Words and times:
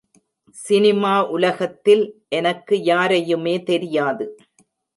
Cinema 0.55 1.11
உலகத்தில் 1.27 2.03
எனக்கு 2.29 2.81
யாரையுமே 2.83 3.55
தெரியாது. 3.63 4.27